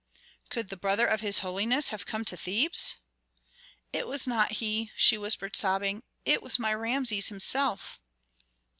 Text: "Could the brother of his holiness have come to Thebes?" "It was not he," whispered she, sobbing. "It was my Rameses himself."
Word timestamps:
"Could 0.49 0.69
the 0.69 0.77
brother 0.77 1.05
of 1.05 1.21
his 1.21 1.39
holiness 1.45 1.89
have 1.89 2.07
come 2.07 2.25
to 2.25 2.35
Thebes?" 2.35 2.95
"It 3.93 4.07
was 4.07 4.25
not 4.25 4.53
he," 4.53 4.89
whispered 5.11 5.55
she, 5.55 5.59
sobbing. 5.59 6.01
"It 6.25 6.41
was 6.41 6.57
my 6.57 6.73
Rameses 6.73 7.27
himself." 7.27 8.01